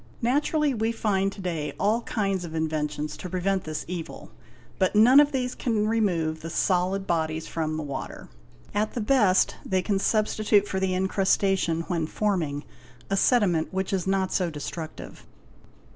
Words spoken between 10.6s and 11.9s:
for the incrustation,